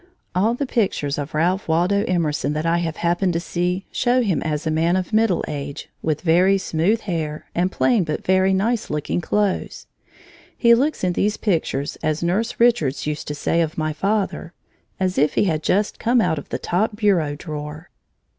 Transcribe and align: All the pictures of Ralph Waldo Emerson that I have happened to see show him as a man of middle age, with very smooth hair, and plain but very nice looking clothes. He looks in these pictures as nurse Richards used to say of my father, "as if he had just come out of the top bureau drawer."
All 0.33 0.55
the 0.55 0.65
pictures 0.65 1.19
of 1.19 1.35
Ralph 1.35 1.67
Waldo 1.67 2.03
Emerson 2.07 2.53
that 2.53 2.65
I 2.65 2.79
have 2.79 2.95
happened 2.97 3.33
to 3.33 3.39
see 3.39 3.85
show 3.91 4.23
him 4.23 4.41
as 4.41 4.65
a 4.65 4.71
man 4.71 4.95
of 4.95 5.13
middle 5.13 5.45
age, 5.47 5.89
with 6.01 6.21
very 6.21 6.57
smooth 6.57 7.01
hair, 7.01 7.45
and 7.53 7.71
plain 7.71 8.03
but 8.03 8.25
very 8.25 8.51
nice 8.51 8.89
looking 8.89 9.21
clothes. 9.21 9.85
He 10.57 10.73
looks 10.73 11.03
in 11.03 11.13
these 11.13 11.37
pictures 11.37 11.97
as 12.01 12.23
nurse 12.23 12.59
Richards 12.59 13.05
used 13.05 13.27
to 13.27 13.35
say 13.35 13.61
of 13.61 13.77
my 13.77 13.93
father, 13.93 14.53
"as 14.99 15.19
if 15.19 15.35
he 15.35 15.43
had 15.43 15.61
just 15.61 15.99
come 15.99 16.19
out 16.19 16.39
of 16.39 16.49
the 16.49 16.57
top 16.57 16.95
bureau 16.95 17.35
drawer." 17.35 17.91